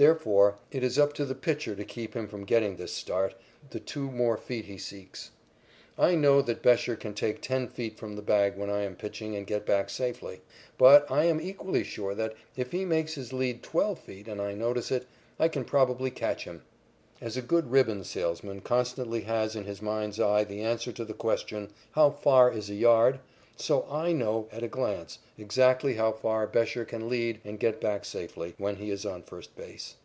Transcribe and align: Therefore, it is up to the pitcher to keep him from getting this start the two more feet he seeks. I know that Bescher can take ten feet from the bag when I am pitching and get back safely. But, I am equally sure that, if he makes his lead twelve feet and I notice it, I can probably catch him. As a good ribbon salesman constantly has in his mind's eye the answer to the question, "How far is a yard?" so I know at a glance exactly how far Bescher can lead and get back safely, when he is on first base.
Therefore, 0.00 0.56
it 0.70 0.82
is 0.82 0.98
up 0.98 1.12
to 1.12 1.26
the 1.26 1.34
pitcher 1.34 1.76
to 1.76 1.84
keep 1.84 2.14
him 2.16 2.26
from 2.26 2.46
getting 2.46 2.76
this 2.76 2.90
start 2.90 3.34
the 3.68 3.78
two 3.78 4.10
more 4.10 4.38
feet 4.38 4.64
he 4.64 4.78
seeks. 4.78 5.30
I 5.98 6.14
know 6.14 6.40
that 6.40 6.62
Bescher 6.62 6.96
can 6.98 7.12
take 7.12 7.42
ten 7.42 7.68
feet 7.68 7.98
from 7.98 8.16
the 8.16 8.22
bag 8.22 8.56
when 8.56 8.70
I 8.70 8.80
am 8.80 8.96
pitching 8.96 9.36
and 9.36 9.46
get 9.46 9.66
back 9.66 9.90
safely. 9.90 10.40
But, 10.78 11.10
I 11.10 11.24
am 11.26 11.38
equally 11.38 11.84
sure 11.84 12.14
that, 12.14 12.32
if 12.56 12.72
he 12.72 12.86
makes 12.86 13.12
his 13.12 13.34
lead 13.34 13.62
twelve 13.62 13.98
feet 13.98 14.26
and 14.26 14.40
I 14.40 14.54
notice 14.54 14.90
it, 14.90 15.06
I 15.38 15.48
can 15.48 15.66
probably 15.66 16.10
catch 16.10 16.44
him. 16.44 16.62
As 17.20 17.36
a 17.36 17.42
good 17.42 17.70
ribbon 17.70 18.02
salesman 18.02 18.62
constantly 18.62 19.20
has 19.24 19.54
in 19.54 19.64
his 19.64 19.82
mind's 19.82 20.18
eye 20.18 20.44
the 20.44 20.62
answer 20.62 20.92
to 20.92 21.04
the 21.04 21.12
question, 21.12 21.68
"How 21.90 22.08
far 22.08 22.50
is 22.50 22.70
a 22.70 22.74
yard?" 22.74 23.20
so 23.56 23.84
I 23.90 24.12
know 24.12 24.48
at 24.50 24.62
a 24.62 24.68
glance 24.68 25.18
exactly 25.36 25.92
how 25.96 26.12
far 26.12 26.46
Bescher 26.46 26.86
can 26.86 27.10
lead 27.10 27.38
and 27.44 27.60
get 27.60 27.78
back 27.78 28.06
safely, 28.06 28.54
when 28.56 28.76
he 28.76 28.90
is 28.90 29.04
on 29.04 29.22
first 29.22 29.54
base. 29.54 29.96